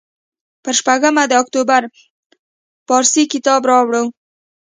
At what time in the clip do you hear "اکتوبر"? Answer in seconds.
1.41-1.81